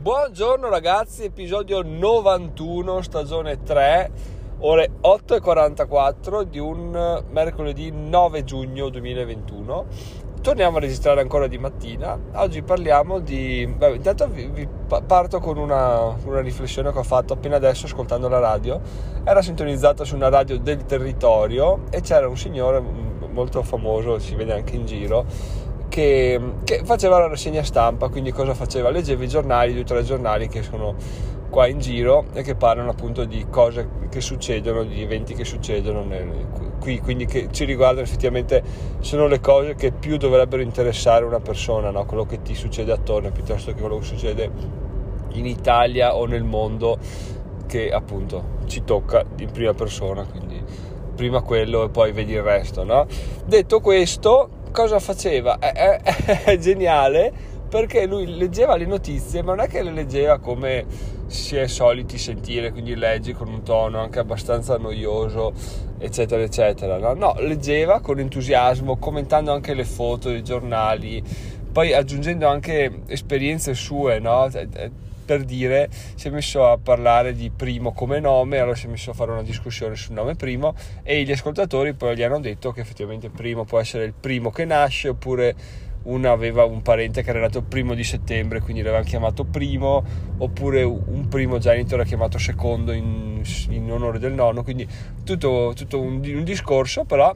Buongiorno 0.00 0.70
ragazzi, 0.70 1.24
episodio 1.24 1.82
91, 1.82 3.02
stagione 3.02 3.62
3, 3.62 4.10
ore 4.60 4.92
8.44 5.02 6.44
di 6.44 6.58
un 6.58 7.22
mercoledì 7.28 7.90
9 7.90 8.44
giugno 8.44 8.88
2021. 8.88 9.86
Torniamo 10.40 10.78
a 10.78 10.80
registrare 10.80 11.20
ancora 11.20 11.48
di 11.48 11.58
mattina. 11.58 12.18
Oggi 12.32 12.62
parliamo 12.62 13.18
di... 13.18 13.70
Beh, 13.76 13.96
intanto 13.96 14.26
vi, 14.28 14.46
vi 14.46 14.66
parto 15.06 15.38
con 15.38 15.58
una, 15.58 16.16
una, 16.24 16.40
riflessione 16.40 16.92
che 16.92 16.98
ho 16.98 17.02
fatto 17.02 17.34
appena 17.34 17.56
adesso 17.56 17.84
ascoltando 17.84 18.30
la 18.30 18.38
radio. 18.38 18.80
Era 19.22 19.42
sintonizzata 19.42 20.02
su 20.04 20.14
una 20.14 20.30
radio 20.30 20.58
del 20.58 20.86
territorio 20.86 21.82
e 21.90 22.00
c'era 22.00 22.26
un 22.26 22.38
signore 22.38 22.82
molto 23.30 23.62
famoso, 23.62 24.18
si 24.18 24.34
vede 24.34 24.54
anche 24.54 24.76
in 24.76 24.86
giro, 24.86 25.24
che, 25.90 26.40
che, 26.64 26.82
faceva 26.84 27.18
la 27.18 27.26
rassegna 27.26 27.64
stampa, 27.64 28.08
quindi 28.08 28.30
cosa 28.30 28.54
faceva? 28.54 28.90
Leggeva 28.90 29.24
i 29.24 29.28
giornali, 29.28 29.72
due 29.72 29.82
o 29.82 29.84
tre 29.84 30.02
giornali 30.04 30.48
che 30.48 30.62
sono 30.62 30.94
qua 31.50 31.66
in 31.66 31.80
giro 31.80 32.26
e 32.32 32.42
che 32.42 32.54
parlano 32.54 32.90
appunto 32.90 33.24
di 33.24 33.44
cose 33.50 33.88
che 34.08 34.20
succedono, 34.20 34.84
di 34.84 35.02
eventi 35.02 35.34
che 35.34 35.44
succedono 35.44 36.04
nel, 36.04 36.46
qui, 36.78 37.00
quindi 37.00 37.26
che 37.26 37.48
ci 37.50 37.64
riguardano 37.64 38.06
effettivamente 38.06 38.62
sono 39.00 39.26
le 39.26 39.40
cose 39.40 39.74
che 39.74 39.90
più 39.90 40.16
dovrebbero 40.16 40.62
interessare 40.62 41.24
una 41.24 41.40
persona, 41.40 41.90
no? 41.90 42.06
quello 42.06 42.24
che 42.24 42.40
ti 42.40 42.54
succede 42.54 42.92
attorno 42.92 43.30
piuttosto 43.32 43.74
che 43.74 43.80
quello 43.80 43.98
che 43.98 44.04
succede 44.04 44.50
in 45.32 45.44
Italia 45.44 46.14
o 46.14 46.24
nel 46.26 46.44
mondo 46.44 46.98
che 47.66 47.90
appunto 47.90 48.58
ci 48.66 48.84
tocca 48.84 49.24
in 49.38 49.50
prima 49.50 49.74
persona, 49.74 50.24
quindi 50.24 50.62
prima 51.16 51.42
quello 51.42 51.84
e 51.84 51.88
poi 51.90 52.12
vedi 52.12 52.32
il 52.32 52.42
resto, 52.42 52.84
no? 52.84 53.06
Detto 53.44 53.80
questo, 53.80 54.59
cosa 54.70 54.98
faceva? 54.98 55.58
È, 55.58 55.72
è, 55.72 56.00
è, 56.44 56.58
geniale 56.58 57.32
perché 57.68 58.06
lui 58.06 58.36
leggeva 58.36 58.76
le 58.76 58.86
notizie, 58.86 59.42
ma 59.42 59.54
non 59.54 59.64
è 59.64 59.68
che 59.68 59.82
le 59.82 59.92
leggeva 59.92 60.38
come 60.38 60.84
si 61.26 61.56
è 61.56 61.68
soliti 61.68 62.18
sentire, 62.18 62.72
quindi 62.72 62.96
leggi 62.96 63.32
con 63.32 63.48
un 63.48 63.62
tono 63.62 64.00
anche 64.00 64.18
abbastanza 64.18 64.76
noioso, 64.76 65.52
eccetera, 65.98 66.42
eccetera. 66.42 66.98
No, 66.98 67.14
no 67.14 67.34
leggeva 67.38 68.00
con 68.00 68.18
entusiasmo, 68.18 68.96
commentando 68.96 69.52
anche 69.52 69.74
le 69.74 69.84
foto 69.84 70.30
dei 70.30 70.42
giornali, 70.42 71.22
poi 71.70 71.92
aggiungendo 71.92 72.48
anche 72.48 73.02
esperienze 73.06 73.74
sue, 73.74 74.18
no? 74.18 74.48
Per 75.30 75.44
dire 75.44 75.88
si 76.16 76.26
è 76.26 76.30
messo 76.32 76.66
a 76.66 76.76
parlare 76.76 77.34
di 77.34 77.52
primo 77.54 77.92
come 77.92 78.18
nome, 78.18 78.58
allora 78.58 78.74
si 78.74 78.86
è 78.86 78.88
messo 78.88 79.12
a 79.12 79.14
fare 79.14 79.30
una 79.30 79.44
discussione 79.44 79.94
sul 79.94 80.14
nome 80.14 80.34
primo 80.34 80.74
e 81.04 81.22
gli 81.22 81.30
ascoltatori 81.30 81.94
poi 81.94 82.16
gli 82.16 82.22
hanno 82.24 82.40
detto 82.40 82.72
che 82.72 82.80
effettivamente 82.80 83.30
primo 83.30 83.64
può 83.64 83.78
essere 83.78 84.02
il 84.02 84.12
primo 84.12 84.50
che 84.50 84.64
nasce 84.64 85.10
oppure 85.10 85.54
uno 86.02 86.32
aveva 86.32 86.64
un 86.64 86.82
parente 86.82 87.22
che 87.22 87.30
era 87.30 87.38
nato 87.38 87.62
primo 87.62 87.94
di 87.94 88.02
settembre, 88.02 88.60
quindi 88.60 88.82
l'avevano 88.82 89.06
chiamato 89.06 89.44
primo, 89.44 90.02
oppure 90.38 90.82
un 90.82 91.28
primogenito 91.28 91.94
era 91.94 92.04
chiamato 92.04 92.38
secondo 92.38 92.90
in, 92.90 93.40
in 93.68 93.92
onore 93.92 94.18
del 94.18 94.32
nonno, 94.32 94.64
quindi 94.64 94.88
tutto, 95.22 95.72
tutto 95.76 96.00
un, 96.00 96.22
un 96.24 96.42
discorso, 96.42 97.04
però 97.04 97.32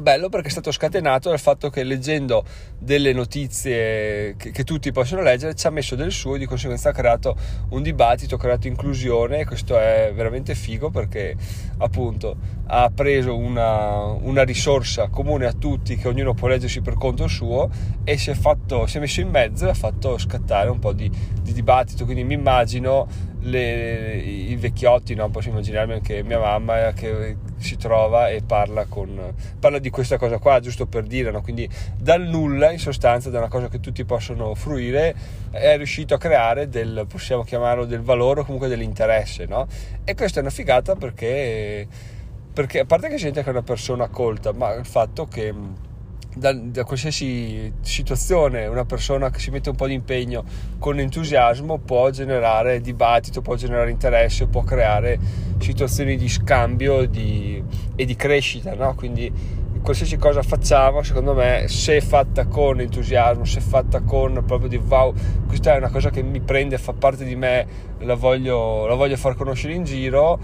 bello 0.00 0.28
perché 0.28 0.48
è 0.48 0.50
stato 0.50 0.70
scatenato 0.70 1.30
dal 1.30 1.40
fatto 1.40 1.70
che 1.70 1.82
leggendo 1.82 2.44
delle 2.78 3.12
notizie 3.12 4.34
che, 4.36 4.50
che, 4.50 4.64
tutti 4.64 4.92
possono 4.92 5.22
leggere 5.22 5.54
ci 5.54 5.66
ha 5.66 5.70
messo 5.70 5.96
del 5.96 6.12
suo 6.12 6.34
e 6.34 6.38
di 6.38 6.46
conseguenza 6.46 6.90
ha 6.90 6.92
creato 6.92 7.36
un 7.70 7.82
dibattito, 7.82 8.36
ha 8.36 8.38
creato 8.38 8.68
inclusione 8.68 9.40
e 9.40 9.44
questo 9.44 9.78
è 9.78 10.12
veramente 10.14 10.54
figo 10.54 10.90
perché 10.90 11.34
appunto 11.78 12.36
ha 12.66 12.90
preso 12.94 13.36
una, 13.36 14.02
una 14.04 14.42
risorsa 14.42 15.08
comune 15.08 15.46
a 15.46 15.52
tutti 15.52 15.96
che 15.96 16.08
ognuno 16.08 16.34
può 16.34 16.48
leggersi 16.48 16.80
per 16.80 16.94
conto 16.94 17.26
suo 17.26 17.70
e 18.04 18.18
si 18.18 18.30
è, 18.30 18.34
fatto, 18.34 18.86
si 18.86 18.98
è 18.98 19.00
messo 19.00 19.20
in 19.20 19.30
mezzo 19.30 19.66
e 19.66 19.70
ha 19.70 19.74
fatto 19.74 20.18
scattare 20.18 20.68
un 20.68 20.78
po' 20.78 20.92
di, 20.92 21.10
di 21.40 21.52
dibattito. 21.52 22.04
Quindi 22.04 22.24
mi 22.24 22.34
immagino 22.34 23.06
le, 23.40 24.16
i 24.16 24.56
vecchiotti, 24.56 25.14
no? 25.14 25.28
posso 25.30 25.48
immaginarmi 25.48 25.94
anche 25.94 26.22
mia 26.22 26.38
mamma 26.38 26.92
che 26.92 27.36
si 27.58 27.76
trova 27.76 28.28
e 28.28 28.42
parla, 28.42 28.86
con, 28.86 29.34
parla 29.58 29.78
di 29.78 29.90
questa 29.90 30.18
cosa 30.18 30.38
qua, 30.38 30.60
giusto 30.60 30.86
per 30.86 31.04
dire, 31.04 31.30
no? 31.30 31.42
quindi 31.42 31.68
dal 31.96 32.22
nulla 32.22 32.70
in 32.70 32.78
sostanza, 32.78 33.30
da 33.30 33.38
una 33.38 33.48
cosa 33.48 33.68
che 33.68 33.80
tutti 33.80 34.04
possono 34.04 34.54
fruire, 34.54 35.14
è 35.50 35.76
riuscito 35.76 36.14
a 36.14 36.18
creare 36.18 36.68
del, 36.68 37.06
possiamo 37.08 37.42
chiamarlo 37.44 37.84
del 37.84 38.00
valore 38.00 38.40
o 38.40 38.44
comunque 38.44 38.68
dell'interesse, 38.68 39.46
no? 39.46 39.66
e 40.04 40.14
questa 40.14 40.38
è 40.38 40.42
una 40.42 40.50
figata 40.50 40.94
perché, 40.94 41.86
perché 42.52 42.80
a 42.80 42.84
parte 42.84 43.08
che 43.08 43.18
si 43.18 43.24
sente 43.24 43.42
che 43.42 43.48
è 43.48 43.52
una 43.52 43.62
persona 43.62 44.08
colta, 44.08 44.52
ma 44.52 44.72
il 44.74 44.86
fatto 44.86 45.26
che 45.26 45.54
da, 46.34 46.52
da, 46.52 46.84
qualsiasi 46.84 47.72
situazione 47.80 48.66
una 48.66 48.84
persona 48.84 49.30
che 49.30 49.38
si 49.38 49.50
mette 49.50 49.70
un 49.70 49.76
po' 49.76 49.86
di 49.86 49.94
impegno 49.94 50.44
con 50.78 50.98
entusiasmo 50.98 51.78
può 51.78 52.10
generare 52.10 52.80
dibattito, 52.80 53.40
può 53.40 53.54
generare 53.54 53.90
interesse, 53.90 54.46
può 54.46 54.62
creare 54.62 55.18
situazioni 55.58 56.16
di 56.16 56.28
scambio 56.28 57.06
di, 57.06 57.62
e 57.96 58.04
di 58.04 58.14
crescita, 58.14 58.74
no? 58.74 58.94
quindi 58.94 59.32
qualsiasi 59.80 60.16
cosa 60.16 60.42
facciamo 60.42 61.02
secondo 61.02 61.34
me 61.34 61.66
se 61.68 62.00
fatta 62.00 62.46
con 62.46 62.80
entusiasmo 62.80 63.44
se 63.44 63.60
fatta 63.60 64.00
con 64.00 64.42
proprio 64.44 64.68
di 64.68 64.76
wow 64.76 65.14
questa 65.46 65.74
è 65.74 65.76
una 65.76 65.88
cosa 65.88 66.10
che 66.10 66.22
mi 66.22 66.40
prende 66.40 66.78
fa 66.78 66.92
parte 66.92 67.24
di 67.24 67.36
me 67.36 67.66
la 68.00 68.14
voglio, 68.14 68.86
la 68.86 68.94
voglio 68.94 69.16
far 69.16 69.36
conoscere 69.36 69.74
in 69.74 69.84
giro 69.84 70.38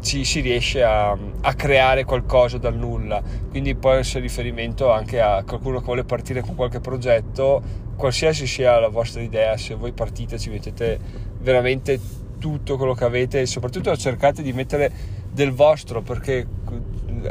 ci, 0.00 0.24
si 0.24 0.40
riesce 0.40 0.82
a, 0.82 1.10
a, 1.10 1.54
creare 1.54 2.04
qualcosa 2.04 2.58
dal 2.58 2.76
nulla. 2.76 3.22
Quindi 3.50 3.74
può 3.74 3.92
essere 3.92 4.20
riferimento 4.20 4.90
anche 4.90 5.20
a 5.20 5.42
qualcuno 5.44 5.78
che 5.78 5.84
vuole 5.84 6.04
partire 6.04 6.40
con 6.40 6.54
qualche 6.54 6.80
progetto, 6.80 7.62
qualsiasi 7.96 8.46
sia 8.46 8.78
la 8.78 8.88
vostra 8.88 9.20
idea, 9.20 9.56
se 9.56 9.74
voi 9.74 9.92
partite 9.92 10.38
ci 10.38 10.50
mettete 10.50 10.98
veramente 11.40 11.98
tutto 12.38 12.76
quello 12.76 12.94
che 12.94 13.04
avete 13.04 13.40
e 13.40 13.46
soprattutto 13.46 13.96
cercate 13.96 14.42
di 14.42 14.52
mettere 14.52 14.90
del 15.32 15.52
vostro 15.52 16.02
perché 16.02 16.46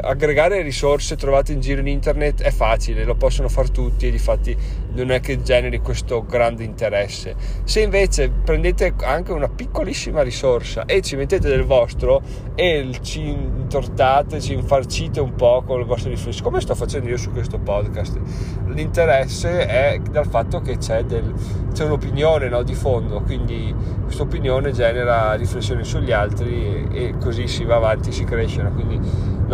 aggregare 0.00 0.62
risorse 0.62 1.16
trovate 1.16 1.52
in 1.52 1.60
giro 1.60 1.80
in 1.80 1.86
internet 1.86 2.42
è 2.42 2.50
facile, 2.50 3.04
lo 3.04 3.14
possono 3.14 3.48
fare 3.48 3.68
tutti 3.68 4.06
e 4.06 4.10
di 4.10 4.18
fatti 4.18 4.56
non 4.92 5.10
è 5.10 5.20
che 5.20 5.42
generi 5.42 5.80
questo 5.80 6.24
grande 6.24 6.64
interesse. 6.64 7.34
Se 7.64 7.80
invece 7.80 8.30
prendete 8.30 8.94
anche 9.02 9.32
una 9.32 9.48
piccolissima 9.48 10.22
risorsa 10.22 10.84
e 10.84 11.00
ci 11.02 11.16
mettete 11.16 11.48
del 11.48 11.64
vostro 11.64 12.22
e 12.54 12.90
ci 13.02 13.20
intortate, 13.20 14.40
ci 14.40 14.54
infarcite 14.54 15.20
un 15.20 15.34
po' 15.34 15.62
con 15.64 15.78
le 15.78 15.84
vostre 15.84 16.10
riflessioni, 16.10 16.48
come 16.48 16.60
sto 16.60 16.74
facendo 16.74 17.08
io 17.08 17.16
su 17.16 17.30
questo 17.30 17.58
podcast, 17.58 18.18
l'interesse 18.66 19.66
è 19.66 20.00
dal 20.10 20.26
fatto 20.26 20.60
che 20.60 20.78
c'è, 20.78 21.04
del, 21.04 21.32
c'è 21.72 21.84
un'opinione 21.84 22.48
no, 22.48 22.62
di 22.62 22.74
fondo, 22.74 23.20
quindi 23.20 23.74
questa 24.02 24.22
opinione 24.22 24.72
genera 24.72 25.34
riflessioni 25.34 25.84
sugli 25.84 26.12
altri 26.12 26.86
e, 26.90 27.04
e 27.06 27.14
così 27.18 27.46
si 27.46 27.64
va 27.64 27.76
avanti, 27.76 28.10
si 28.10 28.24
cresce. 28.24 28.62
Quindi 28.74 29.00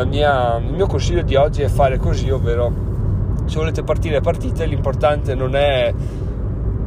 mia, 0.03 0.56
il 0.56 0.72
mio 0.72 0.87
consiglio 0.87 1.22
di 1.22 1.37
oggi 1.37 1.62
è 1.62 1.69
fare 1.69 1.99
così, 1.99 2.28
ovvero 2.31 2.72
se 3.44 3.59
volete 3.59 3.84
partire 3.84 4.21
partite, 4.21 4.66
l'importante 4.66 5.34
non 5.34 5.55
è 5.55 5.94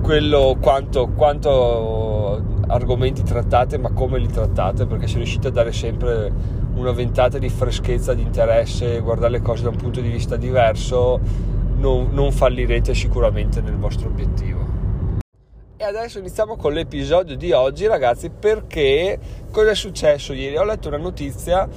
quello 0.01 0.57
quanto, 0.59 1.07
quanto 1.15 2.43
argomenti 2.67 3.23
trattate, 3.23 3.77
ma 3.77 3.91
come 3.91 4.19
li 4.19 4.27
trattate, 4.27 4.85
perché 4.85 5.07
se 5.07 5.17
riuscite 5.17 5.47
a 5.47 5.51
dare 5.51 5.71
sempre 5.71 6.31
una 6.75 6.91
ventata 6.91 7.37
di 7.37 7.49
freschezza, 7.49 8.13
di 8.13 8.21
interesse, 8.21 8.99
guardare 8.99 9.31
le 9.31 9.41
cose 9.41 9.63
da 9.63 9.69
un 9.69 9.77
punto 9.77 10.01
di 10.01 10.09
vista 10.09 10.35
diverso, 10.35 11.19
non, 11.77 12.09
non 12.11 12.31
fallirete 12.31 12.93
sicuramente 12.93 13.61
nel 13.61 13.77
vostro 13.77 14.09
obiettivo. 14.09 14.65
E 15.79 15.83
adesso 15.83 16.17
iniziamo 16.17 16.55
con 16.55 16.73
l'episodio 16.73 17.37
di 17.37 17.51
oggi, 17.51 17.85
ragazzi, 17.85 18.31
perché 18.31 19.19
cosa 19.51 19.69
è 19.69 19.75
successo 19.75 20.33
ieri? 20.33 20.57
Ho 20.57 20.63
letto 20.63 20.87
una 20.87 20.97
notizia 20.97 21.67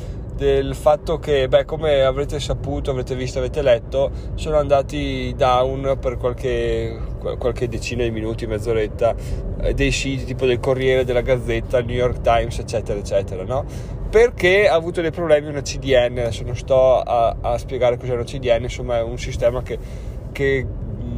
del 0.40 0.74
fatto 0.74 1.18
che, 1.18 1.48
beh, 1.48 1.66
come 1.66 2.02
avrete 2.02 2.40
saputo, 2.40 2.92
avrete 2.92 3.14
visto, 3.14 3.40
avete 3.40 3.60
letto, 3.60 4.10
sono 4.36 4.56
andati 4.56 5.34
down 5.36 5.98
per 6.00 6.16
qualche, 6.16 6.98
qualche 7.36 7.68
decina 7.68 8.04
di 8.04 8.10
minuti, 8.10 8.46
mezz'oretta, 8.46 9.14
eh, 9.60 9.74
dei 9.74 9.90
siti 9.90 10.24
tipo 10.24 10.46
del 10.46 10.58
Corriere, 10.58 11.04
della 11.04 11.20
Gazzetta, 11.20 11.82
New 11.82 11.94
York 11.94 12.22
Times, 12.22 12.58
eccetera, 12.58 12.98
eccetera, 12.98 13.44
no? 13.44 13.66
Perché 14.08 14.66
ha 14.66 14.74
avuto 14.74 15.02
dei 15.02 15.10
problemi 15.10 15.48
una 15.48 15.60
CDN, 15.60 16.16
adesso 16.16 16.42
non 16.42 16.56
sto 16.56 17.00
a, 17.00 17.36
a 17.38 17.58
spiegare 17.58 17.98
cos'è 17.98 18.14
una 18.14 18.24
CDN, 18.24 18.62
insomma 18.62 18.96
è 18.96 19.02
un 19.02 19.18
sistema 19.18 19.60
che, 19.60 19.78
che 20.32 20.66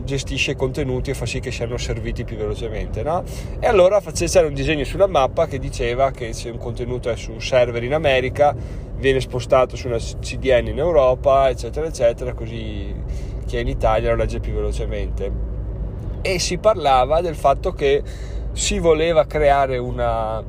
gestisce 0.05 0.53
i 0.53 0.57
contenuti 0.57 1.11
e 1.11 1.15
fa 1.15 1.27
sì 1.27 1.41
che 1.41 1.51
siano 1.51 1.77
serviti 1.77 2.25
più 2.25 2.37
velocemente. 2.37 3.03
No? 3.03 3.23
E 3.59 3.67
allora 3.67 4.01
c'era 4.01 4.47
un 4.47 4.55
disegno 4.55 4.85
sulla 4.85 5.07
mappa 5.07 5.47
che 5.47 5.59
diceva 5.59 6.11
che 6.11 6.33
se 6.33 6.51
un 6.51 6.59
contenuto 6.59 7.11
è 7.11 7.17
su 7.17 7.33
un 7.33 7.41
server 7.41 7.83
in 7.83 7.95
America 7.95 8.55
viene 8.97 9.21
spostato 9.21 9.77
su 9.77 9.89
una 9.89 9.99
CDN 9.99 10.69
in 10.69 10.79
Europa, 10.79 11.49
eccetera, 11.49 11.87
eccetera, 11.87 12.35
così 12.35 12.95
chi 13.47 13.57
è 13.57 13.61
in 13.61 13.69
Italia 13.69 14.11
lo 14.11 14.17
legge 14.17 14.39
più 14.39 14.53
velocemente. 14.53 15.51
E 16.23 16.39
si 16.39 16.59
parlava 16.59 17.21
del 17.21 17.35
fatto 17.35 17.73
che 17.73 18.03
si 18.53 18.79
voleva 18.79 19.27
creare 19.27 19.79
una, 19.79 20.43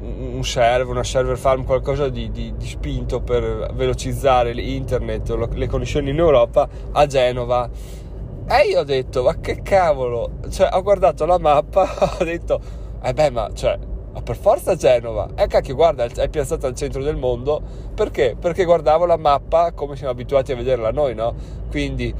un 0.00 0.42
server, 0.42 0.86
una 0.86 1.04
server 1.04 1.36
farm, 1.36 1.64
qualcosa 1.64 2.08
di, 2.08 2.30
di, 2.30 2.54
di 2.56 2.66
spinto 2.66 3.20
per 3.20 3.70
velocizzare 3.74 4.52
l'internet 4.52 5.28
o 5.30 5.48
le 5.52 5.66
connessioni 5.66 6.10
in 6.10 6.18
Europa 6.18 6.68
a 6.92 7.06
Genova 7.06 7.68
e 8.58 8.68
io 8.68 8.80
ho 8.80 8.84
detto, 8.84 9.22
ma 9.22 9.38
che 9.40 9.62
cavolo, 9.62 10.38
cioè 10.50 10.70
ho 10.72 10.82
guardato 10.82 11.24
la 11.24 11.38
mappa, 11.38 11.88
ho 12.18 12.24
detto, 12.24 12.60
Eh 13.02 13.14
beh, 13.14 13.30
ma 13.30 13.50
cioè, 13.54 13.78
ma 14.12 14.20
per 14.22 14.36
forza 14.36 14.74
Genova. 14.74 15.28
Eh 15.36 15.46
cacchio, 15.46 15.74
guarda, 15.74 16.04
è 16.04 16.28
piazzata 16.28 16.66
al 16.66 16.74
centro 16.74 17.02
del 17.02 17.16
mondo. 17.16 17.62
Perché? 17.94 18.36
Perché 18.38 18.64
guardavo 18.64 19.06
la 19.06 19.16
mappa 19.16 19.72
come 19.72 19.96
siamo 19.96 20.12
abituati 20.12 20.52
a 20.52 20.56
vederla 20.56 20.90
noi, 20.90 21.14
no? 21.14 21.34
Quindi 21.70 22.12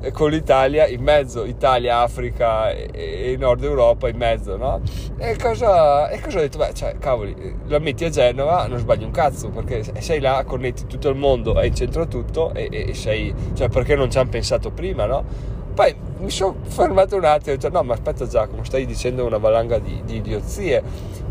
eh, 0.00 0.12
con 0.12 0.30
l'Italia 0.30 0.86
in 0.86 1.02
mezzo, 1.02 1.44
Italia, 1.44 2.00
Africa 2.00 2.70
e, 2.70 2.88
e 2.92 3.36
Nord 3.36 3.64
Europa 3.64 4.08
in 4.08 4.16
mezzo, 4.16 4.56
no? 4.56 4.80
E 5.16 5.36
cosa, 5.36 6.08
e 6.08 6.20
cosa 6.20 6.38
ho 6.38 6.40
detto? 6.42 6.58
Beh, 6.58 6.74
cioè, 6.74 6.98
cavoli, 6.98 7.34
la 7.66 7.78
metti 7.80 8.04
a 8.04 8.10
Genova, 8.10 8.66
non 8.68 8.78
sbagli 8.78 9.02
un 9.02 9.10
cazzo, 9.10 9.48
perché 9.48 9.82
sei 10.00 10.20
là, 10.20 10.44
connetti 10.46 10.86
tutto 10.86 11.08
il 11.08 11.16
mondo, 11.16 11.54
hai 11.54 11.68
in 11.68 11.74
centro 11.74 12.06
tutto 12.06 12.52
e, 12.54 12.68
e 12.70 12.94
sei... 12.94 13.34
Cioè, 13.54 13.68
perché 13.68 13.96
non 13.96 14.10
ci 14.10 14.18
hanno 14.18 14.30
pensato 14.30 14.70
prima, 14.70 15.06
no? 15.06 15.56
Poi 15.78 15.94
mi 16.18 16.30
sono 16.30 16.56
fermato 16.64 17.14
un 17.14 17.24
attimo 17.24 17.50
e 17.50 17.52
ho 17.52 17.56
detto, 17.56 17.68
no, 17.68 17.84
ma 17.84 17.94
aspetta 17.94 18.26
Giacomo, 18.26 18.64
stai 18.64 18.84
dicendo 18.84 19.24
una 19.24 19.38
valanga 19.38 19.78
di, 19.78 20.02
di 20.04 20.16
idiozie, 20.16 20.82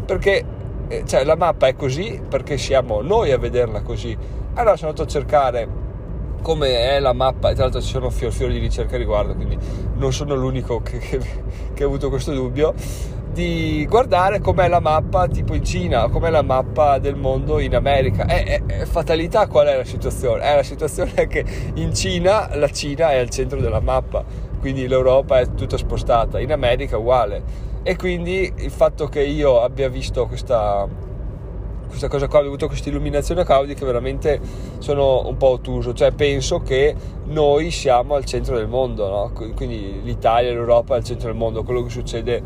perché 0.06 0.42
eh, 0.88 1.04
cioè, 1.06 1.26
la 1.26 1.36
mappa 1.36 1.68
è 1.68 1.76
così 1.76 2.22
perché 2.26 2.58
siamo 2.58 3.02
noi 3.02 3.34
a 3.34 3.38
vederla 3.38 3.82
così. 3.82 4.18
Allora 4.54 4.78
sono 4.78 4.92
andato 4.92 5.06
a 5.06 5.12
cercare 5.12 5.68
come 6.42 6.92
è 6.92 7.00
la 7.02 7.12
mappa, 7.12 7.50
e 7.50 7.56
tra 7.56 7.64
l'altro 7.64 7.82
ci 7.82 7.90
sono 7.90 8.10
fior 8.10 8.32
fiori 8.32 8.54
di 8.54 8.60
ricerca 8.60 8.96
riguardo, 8.96 9.36
quindi 9.36 9.58
non 9.96 10.14
sono 10.14 10.34
l'unico 10.34 10.82
che, 10.82 10.98
che, 11.00 11.20
che, 11.74 11.84
ha 11.84 11.86
avuto 11.86 12.08
questo 12.08 12.32
dubbio, 12.32 12.74
di 13.38 13.86
guardare 13.88 14.40
com'è 14.40 14.68
la 14.68 14.80
mappa 14.80 15.28
tipo 15.28 15.54
in 15.54 15.64
Cina, 15.64 16.10
com'è 16.10 16.32
la 16.32 16.42
mappa 16.42 16.98
del 16.98 17.16
mondo 17.16 17.60
in 17.60 17.76
America. 17.76 18.26
È, 18.26 18.44
è, 18.44 18.66
è 18.66 18.86
fatalità 18.86 19.46
qual 19.46 19.68
è 19.68 19.78
la 19.78 19.84
situazione? 19.84 20.42
È 20.42 20.56
la 20.56 20.64
situazione 20.64 21.14
è 21.14 21.28
che 21.28 21.46
in 21.76 21.94
Cina 21.94 22.50
la 22.56 22.70
Cina 22.72 23.12
è 23.12 23.20
al 23.20 23.30
centro 23.30 23.62
della 23.62 23.80
mappa, 23.80 24.26
quindi 24.60 24.88
l'Europa 24.88 25.40
è 25.40 25.54
tutta 25.54 25.78
spostata, 25.78 26.40
in 26.40 26.52
America 26.52 26.98
uguale. 26.98 27.44
E 27.84 27.96
quindi 27.96 28.52
il 28.56 28.72
fatto 28.72 29.06
che 29.06 29.22
io 29.22 29.62
abbia 29.62 29.88
visto 29.88 30.26
questa 30.26 31.06
questa 31.88 32.10
cosa 32.10 32.28
qua, 32.28 32.40
ho 32.40 32.46
avuto 32.46 32.68
questa 32.68 32.90
illuminazione 32.90 33.42
a 33.42 33.46
Caudi 33.46 33.74
che 33.74 33.86
veramente 33.86 34.42
sono 34.80 35.26
un 35.26 35.38
po' 35.38 35.50
ottuso, 35.50 35.94
cioè 35.94 36.12
penso 36.12 36.60
che 36.60 36.94
noi 37.28 37.72
siamo 37.72 38.16
al 38.16 38.26
centro 38.26 38.58
del 38.58 38.68
mondo, 38.68 39.08
no? 39.08 39.32
quindi 39.56 40.02
l'Italia, 40.04 40.52
l'Europa 40.52 40.96
è 40.96 40.98
al 40.98 41.06
centro 41.06 41.30
del 41.30 41.38
mondo, 41.38 41.64
quello 41.64 41.84
che 41.84 41.90
succede 41.90 42.44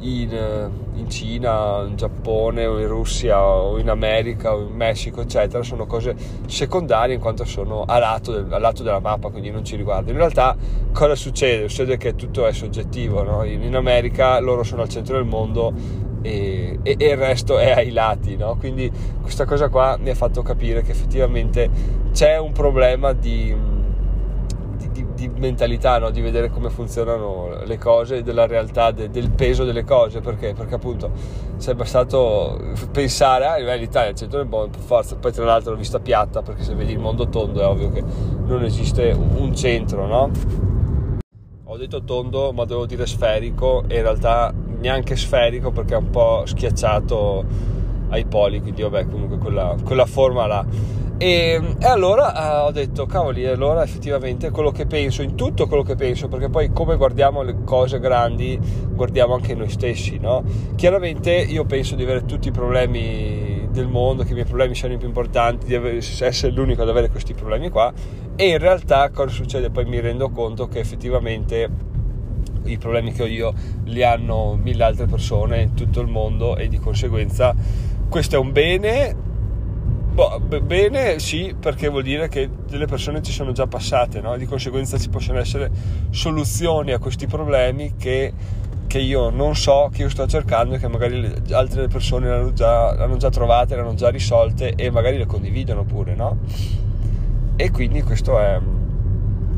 in, 0.00 0.70
in, 0.94 1.10
Cina, 1.10 1.82
in 1.86 1.96
Giappone 1.96 2.66
o 2.66 2.78
in 2.78 2.86
Russia 2.86 3.42
o 3.42 3.78
in 3.78 3.88
America 3.88 4.54
o 4.54 4.60
in 4.60 4.74
Messico 4.74 5.20
eccetera 5.20 5.62
sono 5.62 5.86
cose 5.86 6.14
secondarie 6.46 7.14
in 7.14 7.20
quanto 7.20 7.44
sono 7.44 7.84
a 7.84 7.98
lato, 7.98 8.32
del, 8.32 8.52
a 8.52 8.58
lato 8.58 8.82
della 8.82 9.00
mappa 9.00 9.28
quindi 9.28 9.50
non 9.50 9.64
ci 9.64 9.76
riguardano 9.76 10.12
in 10.12 10.16
realtà 10.16 10.56
cosa 10.92 11.14
succede? 11.14 11.68
succede 11.68 11.96
che 11.96 12.14
tutto 12.14 12.46
è 12.46 12.52
soggettivo 12.52 13.22
no? 13.22 13.44
in, 13.44 13.62
in 13.62 13.76
America 13.76 14.38
loro 14.40 14.62
sono 14.62 14.82
al 14.82 14.88
centro 14.88 15.16
del 15.16 15.26
mondo 15.26 16.08
e, 16.22 16.78
e, 16.82 16.96
e 16.98 17.08
il 17.08 17.16
resto 17.16 17.58
è 17.58 17.70
ai 17.70 17.90
lati, 17.90 18.36
no? 18.36 18.56
quindi 18.56 18.90
questa 19.20 19.44
cosa 19.44 19.68
qua 19.68 19.96
mi 19.98 20.10
ha 20.10 20.14
fatto 20.14 20.42
capire 20.42 20.82
che 20.82 20.90
effettivamente 20.90 21.68
c'è 22.12 22.38
un 22.38 22.52
problema 22.52 23.12
di, 23.12 23.54
di, 25.20 25.28
mentalità, 25.28 25.98
no? 25.98 26.10
di 26.10 26.22
vedere 26.22 26.48
come 26.48 26.70
funzionano 26.70 27.62
le 27.64 27.76
cose, 27.76 28.22
della 28.22 28.46
realtà, 28.46 28.90
de, 28.90 29.10
del 29.10 29.30
peso 29.30 29.64
delle 29.64 29.84
cose, 29.84 30.20
perché? 30.20 30.54
Perché 30.54 30.76
appunto 30.76 31.10
sarebbe 31.56 31.84
stato 31.84 32.58
pensare, 32.90 33.46
ah, 33.46 33.74
l'Italia 33.74 34.08
è 34.08 34.12
il 34.12 34.16
centro 34.16 34.38
del 34.38 34.48
mondo, 34.48 34.70
per 34.70 34.80
forza, 34.80 35.16
poi 35.16 35.32
tra 35.32 35.44
l'altro 35.44 35.72
l'ho 35.72 35.76
vista 35.76 36.00
piatta, 36.00 36.40
perché 36.40 36.62
se 36.62 36.74
vedi 36.74 36.92
il 36.92 36.98
mondo 36.98 37.28
tondo 37.28 37.60
è 37.60 37.66
ovvio 37.66 37.90
che 37.90 38.02
non 38.46 38.64
esiste 38.64 39.10
un 39.10 39.54
centro, 39.54 40.06
no? 40.06 40.30
Ho 41.64 41.76
detto 41.76 42.02
tondo, 42.02 42.52
ma 42.52 42.64
devo 42.64 42.86
dire 42.86 43.06
sferico, 43.06 43.84
e 43.86 43.96
in 43.96 44.02
realtà 44.02 44.52
neanche 44.80 45.16
sferico 45.16 45.70
perché 45.70 45.94
è 45.94 45.98
un 45.98 46.10
po' 46.10 46.42
schiacciato 46.46 47.44
ai 48.08 48.24
poli, 48.24 48.60
quindi 48.60 48.82
vabbè, 48.82 49.06
comunque 49.08 49.36
quella, 49.36 49.76
quella 49.84 50.06
forma 50.06 50.46
là. 50.46 50.64
E, 51.22 51.60
e 51.78 51.84
allora 51.84 52.62
uh, 52.62 52.64
ho 52.68 52.70
detto, 52.70 53.04
cavoli, 53.04 53.44
allora 53.44 53.82
effettivamente 53.82 54.50
quello 54.50 54.70
che 54.70 54.86
penso, 54.86 55.20
in 55.20 55.34
tutto 55.34 55.66
quello 55.66 55.82
che 55.82 55.94
penso, 55.94 56.28
perché 56.28 56.48
poi 56.48 56.72
come 56.72 56.96
guardiamo 56.96 57.42
le 57.42 57.58
cose 57.62 58.00
grandi, 58.00 58.58
guardiamo 58.88 59.34
anche 59.34 59.54
noi 59.54 59.68
stessi, 59.68 60.16
no? 60.16 60.42
Chiaramente 60.76 61.30
io 61.30 61.66
penso 61.66 61.94
di 61.94 62.04
avere 62.04 62.24
tutti 62.24 62.48
i 62.48 62.52
problemi 62.52 63.68
del 63.70 63.86
mondo, 63.86 64.22
che 64.22 64.30
i 64.30 64.32
miei 64.32 64.46
problemi 64.46 64.74
siano 64.74 64.94
i 64.94 64.96
più 64.96 65.08
importanti, 65.08 65.66
di 65.66 65.74
avere, 65.74 65.98
essere 65.98 66.52
l'unico 66.52 66.80
ad 66.80 66.88
avere 66.88 67.10
questi 67.10 67.34
problemi 67.34 67.68
qua, 67.68 67.92
e 68.34 68.48
in 68.48 68.56
realtà 68.56 69.10
cosa 69.10 69.34
succede? 69.34 69.68
Poi 69.68 69.84
mi 69.84 70.00
rendo 70.00 70.30
conto 70.30 70.68
che 70.68 70.78
effettivamente 70.78 71.68
i 72.64 72.78
problemi 72.78 73.12
che 73.12 73.24
ho 73.24 73.26
io 73.26 73.52
li 73.84 74.02
hanno 74.02 74.58
mille 74.58 74.84
altre 74.84 75.04
persone 75.04 75.60
in 75.60 75.74
tutto 75.74 76.00
il 76.00 76.08
mondo 76.08 76.56
e 76.56 76.68
di 76.68 76.78
conseguenza 76.78 77.54
questo 78.08 78.36
è 78.36 78.38
un 78.38 78.52
bene 78.52 79.28
boh, 80.20 80.60
bene 80.60 81.18
sì 81.18 81.54
perché 81.58 81.88
vuol 81.88 82.02
dire 82.02 82.28
che 82.28 82.50
delle 82.68 82.84
persone 82.84 83.22
ci 83.22 83.32
sono 83.32 83.52
già 83.52 83.66
passate 83.66 84.20
no? 84.20 84.36
di 84.36 84.44
conseguenza 84.44 84.98
ci 84.98 85.08
possono 85.08 85.38
essere 85.38 85.70
soluzioni 86.10 86.92
a 86.92 86.98
questi 86.98 87.26
problemi 87.26 87.94
che, 87.96 88.32
che 88.86 88.98
io 88.98 89.30
non 89.30 89.56
so 89.56 89.88
che 89.90 90.02
io 90.02 90.10
sto 90.10 90.26
cercando 90.26 90.74
e 90.74 90.78
che 90.78 90.88
magari 90.88 91.32
altre 91.52 91.88
persone 91.88 92.28
l'hanno 92.28 92.52
già, 92.52 92.94
l'hanno 92.94 93.16
già 93.16 93.30
trovate 93.30 93.74
le 93.74 93.80
hanno 93.80 93.94
già 93.94 94.10
risolte 94.10 94.74
e 94.74 94.90
magari 94.90 95.16
le 95.16 95.26
condividono 95.26 95.84
pure 95.84 96.14
no? 96.14 96.38
e 97.56 97.70
quindi 97.70 98.02
questo 98.02 98.38
è, 98.38 98.60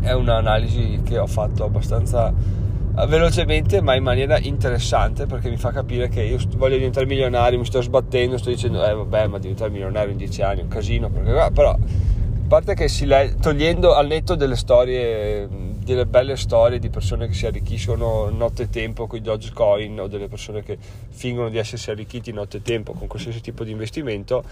è 0.01 0.13
un'analisi 0.13 1.01
che 1.05 1.19
ho 1.19 1.27
fatto 1.27 1.65
abbastanza 1.65 2.33
velocemente 3.07 3.81
ma 3.81 3.95
in 3.95 4.03
maniera 4.03 4.39
interessante 4.39 5.25
perché 5.27 5.49
mi 5.49 5.57
fa 5.57 5.71
capire 5.71 6.09
che 6.09 6.23
io 6.23 6.39
voglio 6.57 6.77
diventare 6.77 7.07
milionario, 7.07 7.59
mi 7.59 7.65
sto 7.65 7.81
sbattendo, 7.81 8.37
sto 8.37 8.51
dicendo 8.51 8.85
eh 8.85 8.93
vabbè 8.93 9.29
ma 9.29 9.39
diventare 9.39 9.71
milionario 9.71 10.13
in 10.13 10.19
dieci 10.19 10.43
anni 10.43 10.61
è 10.61 10.63
un 10.63 10.69
casino, 10.69 11.09
perché, 11.09 11.51
però 11.53 11.71
a 11.71 11.79
parte 12.47 12.75
che 12.75 12.89
si 12.89 13.07
le, 13.07 13.37
togliendo 13.41 13.95
al 13.95 14.07
netto 14.07 14.35
delle 14.35 14.57
storie, 14.57 15.49
delle 15.49 16.05
belle 16.05 16.37
storie 16.37 16.79
di 16.79 16.91
persone 16.91 17.27
che 17.27 17.33
si 17.33 17.47
arricchiscono 17.47 18.29
notte 18.29 18.65
e 18.65 18.69
tempo 18.69 19.07
con 19.07 19.19
i 19.19 19.23
Dogecoin 19.23 20.01
o 20.01 20.07
delle 20.07 20.29
persone 20.29 20.63
che 20.63 20.77
fingono 21.09 21.49
di 21.49 21.57
essersi 21.57 21.91
arricchiti 21.91 22.31
notte 22.31 22.59
e 22.59 22.63
tempo 22.63 22.93
con 22.93 23.07
qualsiasi 23.07 23.41
tipo 23.41 23.65
di 23.65 23.71
investimento, 23.71 24.45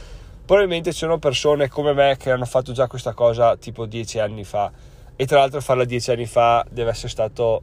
probabilmente 0.46 0.92
ci 0.92 0.98
sono 1.00 1.18
persone 1.18 1.68
come 1.68 1.92
me 1.92 2.16
che 2.18 2.30
hanno 2.30 2.46
fatto 2.46 2.72
già 2.72 2.86
questa 2.86 3.12
cosa 3.12 3.58
tipo 3.58 3.84
dieci 3.84 4.18
anni 4.18 4.44
fa. 4.44 4.72
E 5.14 5.26
tra 5.26 5.40
l'altro 5.40 5.60
farla 5.60 5.84
dieci 5.84 6.10
anni 6.10 6.24
fa 6.24 6.64
deve 6.70 6.90
essere 6.90 7.08
stato 7.08 7.60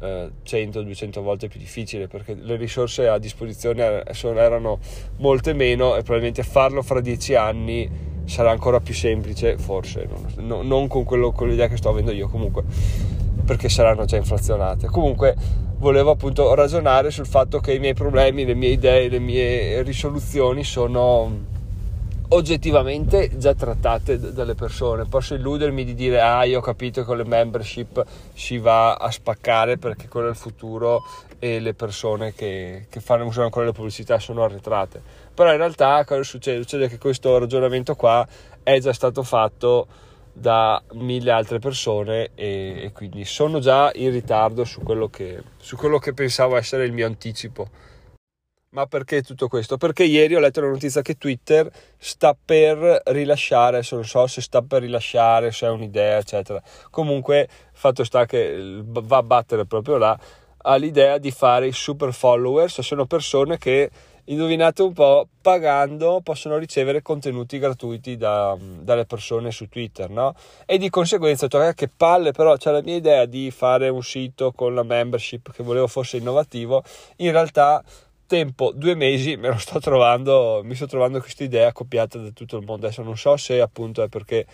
100-200 0.00 1.18
eh, 1.18 1.20
volte 1.20 1.48
più 1.48 1.58
difficile 1.58 2.06
perché 2.06 2.34
le 2.34 2.56
risorse 2.56 3.08
a 3.08 3.18
disposizione 3.18 4.04
erano 4.36 4.78
molte 5.18 5.52
meno 5.52 5.96
e 5.96 6.02
probabilmente 6.02 6.42
farlo 6.42 6.82
fra 6.82 7.00
10 7.00 7.34
anni 7.34 8.08
sarà 8.24 8.52
ancora 8.52 8.78
più 8.80 8.94
semplice, 8.94 9.58
forse, 9.58 10.08
non, 10.36 10.66
non 10.66 10.86
con, 10.86 11.04
quello, 11.04 11.32
con 11.32 11.48
l'idea 11.48 11.66
che 11.66 11.76
sto 11.76 11.88
avendo 11.88 12.12
io 12.12 12.28
comunque, 12.28 12.62
perché 13.44 13.68
saranno 13.68 14.04
già 14.04 14.16
inflazionate. 14.16 14.86
Comunque 14.86 15.34
volevo 15.78 16.12
appunto 16.12 16.54
ragionare 16.54 17.10
sul 17.10 17.26
fatto 17.26 17.58
che 17.58 17.74
i 17.74 17.80
miei 17.80 17.94
problemi, 17.94 18.44
le 18.44 18.54
mie 18.54 18.70
idee, 18.70 19.08
le 19.08 19.18
mie 19.18 19.82
risoluzioni 19.82 20.62
sono 20.62 21.58
oggettivamente 22.32 23.36
già 23.36 23.54
trattate 23.54 24.18
dalle 24.18 24.54
persone. 24.54 25.06
Posso 25.06 25.34
illudermi 25.34 25.84
di 25.84 25.94
dire, 25.94 26.20
ah, 26.20 26.44
io 26.44 26.58
ho 26.58 26.62
capito 26.62 27.00
che 27.00 27.06
con 27.06 27.16
le 27.16 27.24
membership 27.24 28.04
si 28.34 28.58
va 28.58 28.94
a 28.94 29.10
spaccare 29.10 29.78
perché 29.78 30.08
quello 30.08 30.28
è 30.28 30.30
il 30.30 30.36
futuro 30.36 31.02
e 31.38 31.58
le 31.58 31.74
persone 31.74 32.34
che, 32.34 32.86
che 32.88 33.00
fanno, 33.00 33.24
usano 33.24 33.46
ancora 33.46 33.66
le 33.66 33.72
pubblicità 33.72 34.18
sono 34.18 34.44
arretrate. 34.44 35.02
Però 35.34 35.50
in 35.50 35.56
realtà 35.56 36.04
cosa 36.04 36.22
succede? 36.22 36.62
Succede 36.62 36.88
che 36.88 36.98
questo 36.98 37.38
ragionamento 37.38 37.94
qua 37.94 38.26
è 38.62 38.78
già 38.78 38.92
stato 38.92 39.22
fatto 39.22 39.86
da 40.32 40.80
mille 40.92 41.32
altre 41.32 41.58
persone 41.58 42.30
e, 42.34 42.82
e 42.84 42.92
quindi 42.92 43.24
sono 43.24 43.58
già 43.58 43.90
in 43.94 44.10
ritardo 44.10 44.64
su 44.64 44.82
quello, 44.82 45.08
che, 45.08 45.42
su 45.58 45.76
quello 45.76 45.98
che 45.98 46.12
pensavo 46.12 46.56
essere 46.56 46.84
il 46.84 46.92
mio 46.92 47.06
anticipo. 47.06 47.68
Ma 48.72 48.86
perché 48.86 49.22
tutto 49.22 49.48
questo? 49.48 49.76
Perché 49.78 50.04
ieri 50.04 50.36
ho 50.36 50.38
letto 50.38 50.60
la 50.60 50.68
notizia 50.68 51.02
che 51.02 51.18
Twitter 51.18 51.68
sta 51.98 52.36
per 52.40 53.02
rilasciare, 53.06 53.78
adesso 53.78 53.96
non 53.96 54.04
so 54.04 54.28
se 54.28 54.40
sta 54.40 54.62
per 54.62 54.82
rilasciare, 54.82 55.50
se 55.50 55.66
è 55.66 55.70
un'idea, 55.70 56.18
eccetera. 56.18 56.62
Comunque, 56.88 57.48
fatto 57.72 58.04
sta 58.04 58.26
che 58.26 58.80
va 58.84 59.16
a 59.16 59.22
battere 59.24 59.66
proprio 59.66 59.96
là, 59.96 60.16
ha 60.56 60.76
l'idea 60.76 61.18
di 61.18 61.32
fare 61.32 61.66
i 61.66 61.72
super 61.72 62.12
followers, 62.12 62.80
sono 62.82 63.06
persone 63.06 63.58
che, 63.58 63.90
indovinate 64.26 64.82
un 64.82 64.92
po', 64.92 65.26
pagando 65.42 66.20
possono 66.22 66.56
ricevere 66.56 67.02
contenuti 67.02 67.58
gratuiti 67.58 68.16
da, 68.16 68.56
dalle 68.60 69.04
persone 69.04 69.50
su 69.50 69.68
Twitter, 69.68 70.08
no? 70.10 70.32
E 70.64 70.78
di 70.78 70.90
conseguenza, 70.90 71.48
cioè, 71.48 71.74
che 71.74 71.88
palle, 71.88 72.30
però 72.30 72.56
c'è 72.56 72.70
la 72.70 72.82
mia 72.82 72.94
idea 72.94 73.24
di 73.24 73.50
fare 73.50 73.88
un 73.88 74.04
sito 74.04 74.52
con 74.52 74.76
la 74.76 74.84
membership 74.84 75.50
che 75.50 75.64
volevo 75.64 75.88
fosse 75.88 76.18
innovativo, 76.18 76.84
in 77.16 77.32
realtà 77.32 77.82
tempo, 78.30 78.70
due 78.72 78.94
mesi, 78.94 79.34
me 79.36 79.48
lo 79.48 79.58
sto 79.58 79.80
trovando, 79.80 80.60
mi 80.62 80.76
sto 80.76 80.86
trovando 80.86 81.18
questa 81.18 81.42
idea 81.42 81.72
copiata 81.72 82.16
da 82.16 82.30
tutto 82.30 82.56
il 82.56 82.64
mondo. 82.64 82.86
Adesso 82.86 83.02
non 83.02 83.16
so 83.16 83.36
se 83.36 83.60
appunto 83.60 84.04
è 84.04 84.08
perché 84.08 84.46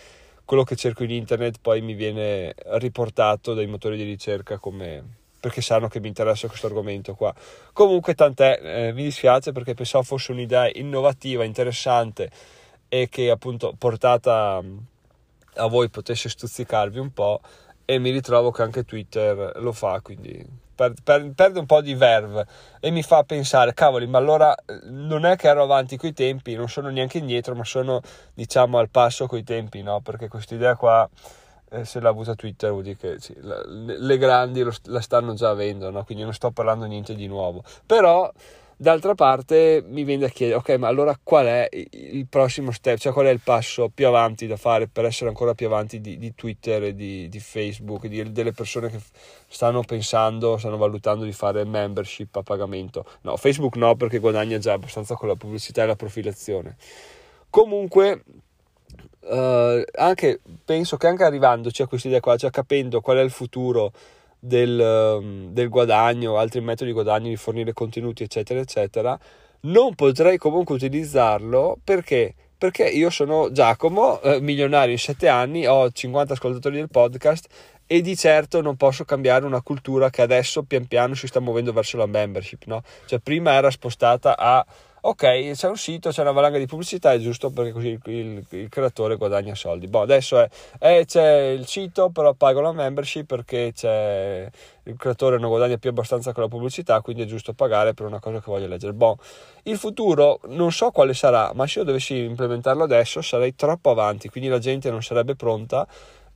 quello 0.45 0.63
che 0.63 0.75
cerco 0.75 1.03
in 1.03 1.11
internet 1.11 1.59
poi 1.61 1.81
mi 1.81 1.93
viene 1.93 2.55
riportato 2.79 3.53
dai 3.53 3.67
motori 3.67 3.95
di 3.95 4.03
ricerca 4.03 4.57
come, 4.57 5.03
perché 5.39 5.61
sanno 5.61 5.89
che 5.89 5.99
mi 5.99 6.07
interessa 6.07 6.47
questo 6.47 6.65
argomento 6.65 7.13
qua. 7.13 7.31
Comunque 7.71 8.15
tant'è, 8.15 8.59
eh, 8.63 8.93
mi 8.93 9.03
dispiace 9.03 9.51
perché 9.51 9.75
pensavo 9.75 10.03
fosse 10.03 10.31
un'idea 10.31 10.67
innovativa, 10.73 11.43
interessante 11.43 12.31
e 12.89 13.09
che 13.09 13.29
appunto 13.29 13.75
portata 13.77 14.59
a 15.53 15.67
voi 15.67 15.89
potesse 15.91 16.29
stuzzicarvi 16.29 16.97
un 16.97 17.13
po' 17.13 17.41
e 17.85 17.99
mi 17.99 18.09
ritrovo 18.09 18.49
che 18.49 18.63
anche 18.63 18.85
Twitter 18.85 19.51
lo 19.57 19.71
fa, 19.71 20.01
quindi 20.01 20.65
per, 20.77 20.93
per, 21.03 21.31
perde 21.33 21.57
un 21.57 21.65
po' 21.65 21.81
di 21.81 21.95
verve 21.95 22.45
e 22.79 22.91
mi 22.91 23.01
fa 23.01 23.23
pensare, 23.23 23.73
cavoli, 23.73 24.05
ma 24.05 24.19
allora 24.19 24.53
eh, 24.53 24.79
non 24.83 25.25
è 25.25 25.35
che 25.35 25.47
ero 25.47 25.63
avanti 25.63 25.97
coi 25.97 26.13
tempi, 26.13 26.53
non 26.53 26.69
sono 26.69 26.89
neanche 26.89 27.17
indietro, 27.17 27.55
ma 27.55 27.63
sono 27.63 28.01
diciamo 28.35 28.77
al 28.77 28.89
passo 28.89 29.25
coi 29.25 29.43
tempi, 29.43 29.81
no? 29.81 30.01
Perché 30.01 30.27
questa 30.27 30.53
idea 30.53 30.75
qua, 30.75 31.09
eh, 31.71 31.83
se 31.83 31.99
l'ha 31.99 32.09
avuta 32.09 32.35
Twitter, 32.35 32.69
vuol 32.69 32.83
dire 32.83 32.97
che 32.97 33.19
sì, 33.19 33.35
la, 33.41 33.59
le 33.65 34.17
grandi 34.19 34.61
lo, 34.61 34.71
la 34.83 35.01
stanno 35.01 35.33
già 35.33 35.49
avendo, 35.49 35.89
no? 35.89 36.03
Quindi 36.03 36.23
non 36.23 36.33
sto 36.33 36.51
parlando 36.51 36.85
niente 36.85 37.15
di 37.15 37.25
nuovo. 37.25 37.63
Però 37.83 38.31
D'altra 38.79 39.15
parte 39.15 39.83
mi 39.87 40.03
viene 40.03 40.21
da 40.21 40.29
chiedere, 40.29 40.59
ok, 40.59 40.69
ma 40.77 40.87
allora 40.87 41.17
qual 41.21 41.47
è 41.47 41.67
il 41.71 42.27
prossimo 42.27 42.69
step, 42.69 42.99
cioè 42.99 43.11
qual 43.11 43.25
è 43.25 43.31
il 43.31 43.39
passo 43.43 43.89
più 43.91 44.05
avanti 44.05 44.45
da 44.45 44.55
fare 44.55 44.87
per 44.87 45.05
essere 45.05 45.29
ancora 45.29 45.55
più 45.55 45.65
avanti 45.65 45.99
di, 45.99 46.19
di 46.19 46.35
Twitter 46.35 46.93
di, 46.93 47.27
di 47.27 47.39
Facebook, 47.39 48.05
di, 48.05 48.31
delle 48.31 48.51
persone 48.51 48.89
che 48.91 48.99
stanno 49.47 49.81
pensando, 49.81 50.57
stanno 50.57 50.77
valutando 50.77 51.25
di 51.25 51.31
fare 51.31 51.65
membership 51.65 52.35
a 52.35 52.43
pagamento. 52.43 53.03
No, 53.21 53.35
Facebook 53.35 53.77
no 53.77 53.95
perché 53.95 54.19
guadagna 54.19 54.59
già 54.59 54.73
abbastanza 54.73 55.15
con 55.15 55.27
la 55.27 55.35
pubblicità 55.35 55.81
e 55.81 55.87
la 55.87 55.95
profilazione. 55.95 56.75
Comunque, 57.49 58.23
uh, 59.21 59.81
anche, 59.95 60.39
penso 60.63 60.97
che 60.97 61.07
anche 61.07 61.23
arrivandoci 61.23 61.81
a 61.81 61.87
questa 61.87 62.09
idea 62.09 62.19
qua, 62.19 62.37
cioè 62.37 62.51
capendo 62.51 63.01
qual 63.01 63.17
è 63.17 63.21
il 63.21 63.31
futuro 63.31 63.91
del, 64.39 64.79
ehm, 64.79 65.51
del 65.51 65.69
guadagno, 65.69 66.37
altri 66.37 66.61
metodi 66.61 66.89
di 66.89 66.93
guadagno, 66.93 67.29
di 67.29 67.35
fornire 67.35 67.73
contenuti, 67.73 68.23
eccetera, 68.23 68.59
eccetera, 68.59 69.17
non 69.61 69.95
potrei 69.95 70.37
comunque 70.37 70.75
utilizzarlo 70.75 71.77
perché 71.83 72.35
perché 72.57 72.85
io 72.85 73.11
sono 73.11 73.51
Giacomo, 73.51 74.19
eh, 74.21 74.41
milionario 74.41 74.91
in 74.91 74.97
7 74.97 75.27
anni, 75.27 75.67
ho 75.67 75.91
50 75.91 76.33
ascoltatori 76.33 76.77
del 76.77 76.89
podcast 76.89 77.47
e 77.85 78.01
di 78.01 78.17
certo 78.17 78.61
non 78.61 78.75
posso 78.75 79.05
cambiare 79.05 79.45
una 79.45 79.61
cultura 79.61 80.09
che 80.09 80.23
adesso 80.23 80.63
pian 80.63 80.87
piano 80.87 81.13
si 81.13 81.27
sta 81.27 81.39
muovendo 81.39 81.71
verso 81.71 81.97
la 81.97 82.07
membership, 82.07 82.63
no? 82.65 82.81
Cioè 83.05 83.19
prima 83.19 83.53
era 83.53 83.69
spostata 83.69 84.35
a 84.35 84.65
ok, 85.09 85.51
c'è 85.51 85.69
un 85.69 85.77
sito, 85.77 86.09
c'è 86.09 86.21
una 86.21 86.31
valanga 86.31 86.57
di 86.57 86.65
pubblicità, 86.65 87.13
è 87.13 87.17
giusto 87.17 87.49
perché 87.49 87.71
così 87.71 87.87
il, 87.87 87.99
il, 88.11 88.45
il 88.49 88.67
creatore 88.67 89.15
guadagna 89.15 89.55
soldi. 89.55 89.87
Boh, 89.87 90.01
adesso 90.01 90.37
è, 90.37 90.49
eh, 90.79 91.05
c'è 91.05 91.47
il 91.47 91.65
sito, 91.65 92.09
però 92.09 92.33
pago 92.33 92.59
la 92.59 92.73
membership 92.73 93.25
perché 93.25 93.71
il 94.83 94.95
creatore 94.97 95.37
non 95.37 95.49
guadagna 95.49 95.77
più 95.77 95.89
abbastanza 95.91 96.33
con 96.33 96.43
la 96.43 96.49
pubblicità, 96.49 96.99
quindi 96.99 97.21
è 97.23 97.25
giusto 97.25 97.53
pagare 97.53 97.93
per 97.93 98.05
una 98.05 98.19
cosa 98.19 98.39
che 98.39 98.51
voglio 98.51 98.67
leggere. 98.67 98.91
Boh, 98.91 99.17
il 99.63 99.77
futuro 99.77 100.41
non 100.47 100.73
so 100.73 100.91
quale 100.91 101.13
sarà, 101.13 101.51
ma 101.53 101.65
se 101.67 101.79
io 101.79 101.85
dovessi 101.85 102.17
implementarlo 102.23 102.83
adesso 102.83 103.21
sarei 103.21 103.55
troppo 103.55 103.91
avanti, 103.91 104.27
quindi 104.27 104.49
la 104.49 104.59
gente 104.59 104.91
non 104.91 105.01
sarebbe 105.01 105.35
pronta 105.35 105.87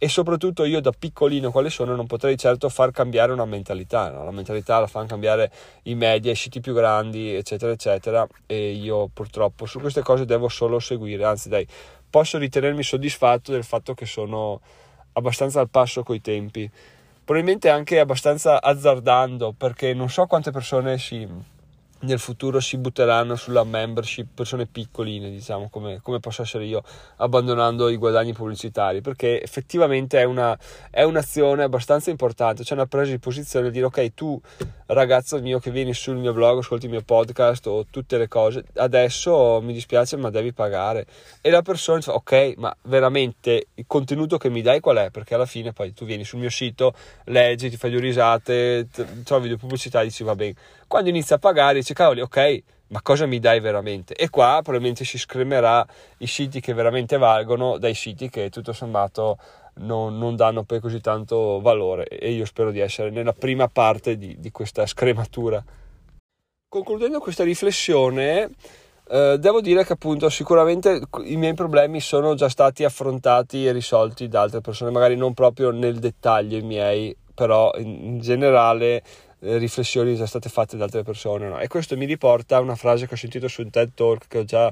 e 0.03 0.09
soprattutto 0.09 0.63
io 0.63 0.81
da 0.81 0.89
piccolino 0.89 1.51
quale 1.51 1.69
sono 1.69 1.95
non 1.95 2.07
potrei 2.07 2.35
certo 2.35 2.69
far 2.69 2.89
cambiare 2.89 3.33
una 3.33 3.45
mentalità, 3.45 4.09
no? 4.09 4.23
la 4.23 4.31
mentalità 4.31 4.79
la 4.79 4.87
fanno 4.87 5.05
cambiare 5.05 5.51
i 5.83 5.93
media, 5.93 6.31
i 6.31 6.35
siti 6.35 6.59
più 6.59 6.73
grandi 6.73 7.35
eccetera 7.35 7.71
eccetera 7.71 8.27
e 8.47 8.71
io 8.71 9.09
purtroppo 9.13 9.67
su 9.67 9.79
queste 9.79 10.01
cose 10.01 10.25
devo 10.25 10.49
solo 10.49 10.79
seguire, 10.79 11.23
anzi 11.23 11.49
dai 11.49 11.67
posso 12.09 12.39
ritenermi 12.39 12.81
soddisfatto 12.81 13.51
del 13.51 13.63
fatto 13.63 13.93
che 13.93 14.07
sono 14.07 14.59
abbastanza 15.13 15.59
al 15.59 15.69
passo 15.69 16.01
coi 16.01 16.19
tempi, 16.19 16.67
probabilmente 17.23 17.69
anche 17.69 17.99
abbastanza 17.99 18.59
azzardando 18.59 19.53
perché 19.55 19.93
non 19.93 20.09
so 20.09 20.25
quante 20.25 20.49
persone 20.49 20.97
si 20.97 21.27
nel 22.01 22.19
futuro 22.19 22.59
si 22.59 22.77
butteranno 22.77 23.35
sulla 23.35 23.63
membership 23.63 24.27
persone 24.33 24.65
piccoline, 24.65 25.29
diciamo, 25.29 25.69
come, 25.69 25.99
come, 26.01 26.19
posso 26.19 26.41
essere 26.41 26.65
io, 26.65 26.83
abbandonando 27.17 27.89
i 27.89 27.97
guadagni 27.97 28.33
pubblicitari, 28.33 29.01
perché 29.01 29.41
effettivamente 29.41 30.19
è, 30.19 30.23
una, 30.23 30.57
è 30.89 31.03
un'azione 31.03 31.63
abbastanza 31.63 32.09
importante, 32.09 32.63
c'è 32.63 32.73
una 32.73 32.87
presa 32.87 33.11
di 33.11 33.19
posizione 33.19 33.67
di 33.67 33.71
dire 33.71 33.85
ok, 33.85 34.13
tu 34.13 34.39
ragazzo 34.93 35.39
mio 35.39 35.59
che 35.59 35.71
vieni 35.71 35.93
sul 35.93 36.17
mio 36.17 36.33
blog, 36.33 36.59
ascolti 36.59 36.85
il 36.85 36.91
mio 36.91 37.01
podcast 37.01 37.67
o 37.67 37.85
tutte 37.89 38.17
le 38.17 38.27
cose, 38.27 38.63
adesso 38.75 39.59
mi 39.61 39.73
dispiace 39.73 40.17
ma 40.17 40.29
devi 40.29 40.53
pagare. 40.53 41.05
E 41.41 41.49
la 41.49 41.61
persona 41.61 41.97
dice 41.97 42.11
ok, 42.11 42.53
ma 42.57 42.75
veramente 42.83 43.67
il 43.75 43.85
contenuto 43.87 44.37
che 44.37 44.49
mi 44.49 44.61
dai 44.61 44.79
qual 44.79 44.97
è? 44.97 45.09
Perché 45.09 45.35
alla 45.35 45.45
fine 45.45 45.73
poi 45.73 45.93
tu 45.93 46.05
vieni 46.05 46.23
sul 46.23 46.39
mio 46.39 46.49
sito, 46.49 46.93
leggi, 47.25 47.69
ti 47.69 47.77
fai 47.77 47.91
due 47.91 48.01
risate, 48.01 48.87
trovi 49.23 49.47
due 49.47 49.57
pubblicità 49.57 50.01
e 50.01 50.05
dici 50.05 50.23
va 50.23 50.35
bene 50.35 50.55
quando 50.91 51.07
inizia 51.07 51.37
a 51.37 51.39
pagare 51.39 51.79
dice 51.79 51.93
cavoli 51.93 52.19
ok 52.19 52.63
ma 52.87 53.01
cosa 53.01 53.25
mi 53.25 53.39
dai 53.39 53.61
veramente 53.61 54.13
e 54.13 54.29
qua 54.29 54.59
probabilmente 54.61 55.05
si 55.05 55.17
scremerà 55.17 55.87
i 56.17 56.27
siti 56.27 56.59
che 56.59 56.73
veramente 56.73 57.17
valgono 57.17 57.77
dai 57.77 57.93
siti 57.93 58.29
che 58.29 58.49
tutto 58.49 58.73
sommato 58.73 59.37
non, 59.75 60.17
non 60.17 60.35
danno 60.35 60.63
poi 60.63 60.79
così 60.79 60.99
tanto 60.99 61.59
valore 61.61 62.05
e 62.05 62.31
io 62.31 62.45
spero 62.45 62.71
di 62.71 62.79
essere 62.79 63.09
nella 63.09 63.33
prima 63.33 63.67
parte 63.67 64.17
di, 64.17 64.39
di 64.39 64.51
questa 64.51 64.85
scrematura 64.85 65.63
concludendo 66.67 67.19
questa 67.19 67.43
riflessione 67.43 68.49
eh, 69.09 69.37
devo 69.39 69.61
dire 69.61 69.83
che 69.85 69.93
appunto 69.93 70.29
sicuramente 70.29 71.01
i 71.23 71.35
miei 71.35 71.53
problemi 71.53 71.99
sono 71.99 72.35
già 72.35 72.49
stati 72.49 72.83
affrontati 72.83 73.65
e 73.65 73.71
risolti 73.71 74.27
da 74.27 74.41
altre 74.41 74.61
persone 74.61 74.91
magari 74.91 75.15
non 75.15 75.33
proprio 75.33 75.71
nel 75.71 75.99
dettaglio 75.99 76.57
i 76.57 76.61
miei 76.61 77.15
però 77.33 77.71
in, 77.77 78.19
generale 78.19 79.01
eh, 79.39 79.57
riflessioni 79.57 80.15
già 80.15 80.25
state 80.25 80.49
fatte 80.49 80.77
da 80.77 80.83
altre 80.83 81.03
persone. 81.03 81.47
No? 81.47 81.59
E 81.59 81.67
questo 81.67 81.97
mi 81.97 82.05
riporta 82.05 82.57
a 82.57 82.59
una 82.59 82.75
frase 82.75 83.07
che 83.07 83.15
ho 83.15 83.17
sentito 83.17 83.47
su 83.47 83.61
un 83.61 83.69
TED 83.69 83.93
Talk 83.93 84.27
che 84.27 84.37
ho 84.39 84.43
già, 84.43 84.71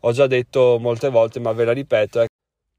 ho 0.00 0.12
già 0.12 0.26
detto 0.26 0.78
molte 0.80 1.08
volte, 1.10 1.40
ma 1.40 1.52
ve 1.52 1.64
la 1.64 1.72
ripeto. 1.72 2.20
È, 2.20 2.26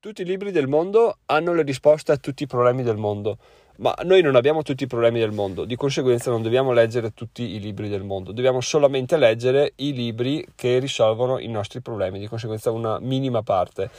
tutti 0.05 0.21
i 0.21 0.25
libri 0.25 0.51
del 0.51 0.67
mondo 0.67 1.17
hanno 1.25 1.51
le 1.51 1.63
risposte 1.63 2.11
a 2.11 2.17
tutti 2.17 2.43
i 2.43 2.45
problemi 2.45 2.83
del 2.83 2.95
mondo. 2.95 3.39
Ma 3.77 3.91
noi 4.03 4.21
non 4.21 4.35
abbiamo 4.35 4.61
tutti 4.61 4.83
i 4.83 4.87
problemi 4.87 5.17
del 5.17 5.31
mondo, 5.31 5.65
di 5.65 5.75
conseguenza 5.75 6.29
non 6.29 6.43
dobbiamo 6.43 6.73
leggere 6.73 7.11
tutti 7.15 7.55
i 7.55 7.59
libri 7.59 7.89
del 7.89 8.03
mondo, 8.03 8.31
dobbiamo 8.31 8.61
solamente 8.61 9.17
leggere 9.17 9.73
i 9.77 9.93
libri 9.93 10.45
che 10.53 10.77
risolvono 10.77 11.39
i 11.39 11.47
nostri 11.47 11.81
problemi, 11.81 12.19
di 12.19 12.27
conseguenza 12.27 12.69
una 12.69 12.99
minima 12.99 13.41
parte. 13.41 13.89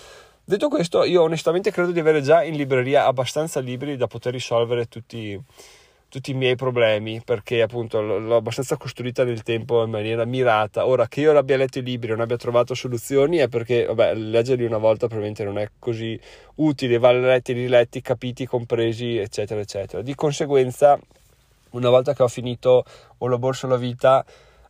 Detto 0.45 0.69
questo, 0.69 1.03
io 1.03 1.23
onestamente 1.23 1.73
credo 1.73 1.91
di 1.91 1.99
avere 1.99 2.23
già 2.23 2.45
in 2.45 2.55
libreria 2.55 3.07
abbastanza 3.07 3.59
libri 3.59 3.97
da 3.97 4.07
poter 4.07 4.33
risolvere 4.33 4.87
tutti, 4.87 5.37
tutti 6.16 6.30
i 6.30 6.35
miei 6.35 6.56
problemi 6.56 7.20
perché 7.23 7.61
appunto 7.61 8.00
l'ho 8.00 8.37
abbastanza 8.37 8.78
costruita 8.78 9.23
nel 9.23 9.42
tempo 9.42 9.85
in 9.85 9.90
maniera 9.90 10.25
mirata. 10.25 10.87
Ora 10.87 11.08
che 11.08 11.20
io 11.20 11.30
l'abbia 11.32 11.58
letto 11.58 11.78
i 11.78 11.82
libri 11.82 12.08
e 12.08 12.12
non 12.12 12.23
abbia 12.23 12.38
trovato 12.38 12.73
soluzioni 12.73 13.37
è 13.37 13.49
perché, 13.49 13.85
vabbè, 13.85 14.14
leggerli 14.14 14.64
una 14.64 14.78
volta 14.78 15.08
probabilmente 15.08 15.44
non 15.44 15.58
è 15.58 15.68
così 15.78 16.18
utile, 16.54 16.96
va 16.96 17.12
letti, 17.12 17.52
riletti, 17.52 18.00
capiti, 18.00 18.46
compresi, 18.46 19.18
eccetera, 19.18 19.61
eccetera. 19.61 20.00
Di 20.00 20.14
conseguenza, 20.14 20.99
una 21.73 21.90
volta 21.90 22.14
che 22.14 22.23
ho 22.23 22.28
finito 22.28 22.85
O 23.18 23.28
la 23.28 23.37
borsa 23.37 23.66
o 23.66 23.70
la 23.70 23.76
vita, 23.76 24.25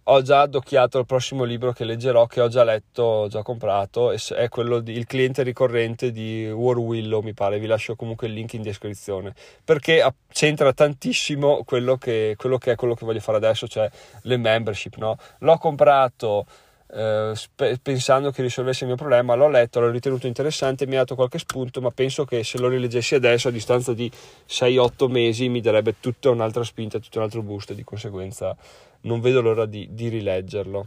ho 0.09 0.23
già 0.23 0.43
addocchiato 0.43 0.99
il 0.99 1.07
prossimo 1.07 1.43
libro 1.45 1.73
che 1.73 1.85
leggerò, 1.85 2.27
che 2.27 2.41
ho 2.41 2.49
già 2.49 2.63
letto, 2.63 3.03
ho 3.03 3.29
già 3.29 3.43
comprato, 3.43 4.13
è 4.13 4.49
quello 4.49 4.79
di 4.79 4.93
Il 4.93 5.07
cliente 5.07 5.43
ricorrente 5.43 6.13
di 6.13 6.49
War 6.49 6.79
Willow, 6.79 7.23
mi 7.23 7.35
pare, 7.35 7.59
vi 7.59 7.67
lascio 7.67 7.97
comunque 7.97 8.29
il 8.29 8.35
link 8.35 8.53
in 8.53 8.63
descrizione, 8.63 9.35
perché 9.65 10.07
c'entra 10.29 10.73
tantissimo 10.73 11.65
quello 11.65 11.97
che, 11.97 12.35
quello 12.37 12.57
che 12.59 12.73
è 12.73 12.75
quello 12.77 12.95
che 12.95 13.05
voglio 13.05 13.21
fare 13.21 13.39
adesso, 13.39 13.67
cioè 13.67 13.91
le 14.23 14.37
membership, 14.37 14.97
no? 14.97 15.17
L'ho 15.39 15.59
comprato 15.59 16.47
eh, 16.89 17.35
pensando 17.83 18.31
che 18.31 18.43
risolvesse 18.43 18.85
il 18.85 18.91
mio 18.91 18.97
problema, 18.97 19.35
l'ho 19.35 19.49
letto, 19.49 19.81
l'ho 19.81 19.91
ritenuto 19.91 20.27
interessante, 20.27 20.87
mi 20.87 20.95
ha 20.95 20.99
dato 20.99 21.15
qualche 21.15 21.39
spunto, 21.39 21.81
ma 21.81 21.91
penso 21.91 22.25
che 22.25 22.45
se 22.45 22.59
lo 22.59 22.69
rileggessi 22.69 23.15
adesso 23.15 23.49
a 23.49 23.51
distanza 23.51 23.93
di 23.93 24.11
6-8 24.49 25.11
mesi 25.11 25.49
mi 25.49 25.61
darebbe 25.61 25.97
tutta 26.01 26.31
un'altra 26.31 26.65
spinta, 26.65 26.99
tutto 26.99 27.19
un 27.19 27.25
altro 27.25 27.43
boost, 27.43 27.73
di 27.73 27.85
conseguenza 27.85 28.57
non 29.03 29.21
vedo 29.21 29.41
l'ora 29.41 29.67
di, 29.67 29.89
di 29.91 30.09
rileggerlo. 30.09 30.87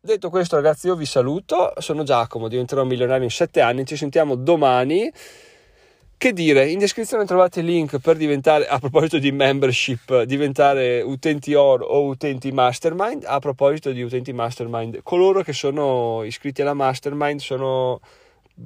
Detto 0.00 0.28
questo 0.28 0.56
ragazzi 0.56 0.86
io 0.86 0.96
vi 0.96 1.06
saluto, 1.06 1.72
sono 1.78 2.02
Giacomo, 2.02 2.48
diventerò 2.48 2.84
milionario 2.84 3.24
in 3.24 3.30
7 3.30 3.60
anni, 3.62 3.86
ci 3.86 3.96
sentiamo 3.96 4.34
domani. 4.34 5.10
Che 6.16 6.32
dire, 6.32 6.70
in 6.70 6.78
descrizione 6.78 7.26
trovate 7.26 7.60
il 7.60 7.66
link 7.66 7.98
per 7.98 8.16
diventare, 8.16 8.66
a 8.66 8.78
proposito 8.78 9.18
di 9.18 9.30
membership, 9.30 10.22
diventare 10.22 11.02
utenti 11.02 11.52
oro 11.52 11.84
o 11.84 12.06
utenti 12.06 12.50
mastermind. 12.50 13.24
A 13.26 13.38
proposito 13.40 13.90
di 13.90 14.00
utenti 14.00 14.32
mastermind, 14.32 15.00
coloro 15.02 15.42
che 15.42 15.52
sono 15.52 16.22
iscritti 16.24 16.62
alla 16.62 16.72
mastermind 16.72 17.40
sono 17.40 18.00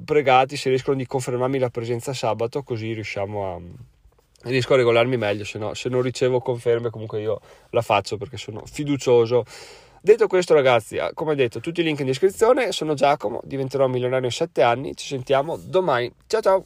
pregati 0.05 0.55
se 0.55 0.69
riescono 0.69 0.95
di 0.95 1.05
confermarmi 1.05 1.59
la 1.59 1.69
presenza 1.69 2.13
sabato, 2.13 2.63
così 2.63 2.93
riusciamo 2.93 3.53
a, 3.53 3.59
riesco 4.43 4.73
a 4.73 4.77
regolarmi 4.77 5.17
meglio, 5.17 5.43
se, 5.43 5.57
no, 5.57 5.73
se 5.73 5.89
non 5.89 6.01
ricevo 6.01 6.39
conferme 6.39 6.89
comunque 6.89 7.19
io 7.21 7.41
la 7.71 7.81
faccio 7.81 8.17
perché 8.17 8.37
sono 8.37 8.63
fiducioso. 8.65 9.43
Detto 10.01 10.27
questo 10.27 10.53
ragazzi, 10.53 10.97
ah, 10.97 11.11
come 11.13 11.35
detto, 11.35 11.59
tutti 11.59 11.81
i 11.81 11.83
link 11.83 11.99
in 11.99 12.05
descrizione, 12.05 12.71
sono 12.71 12.93
Giacomo, 12.93 13.41
diventerò 13.43 13.87
milionario 13.87 14.27
in 14.27 14.31
7 14.31 14.61
anni, 14.61 14.95
ci 14.95 15.07
sentiamo 15.07 15.57
domani, 15.57 16.09
ciao 16.27 16.41
ciao! 16.41 16.65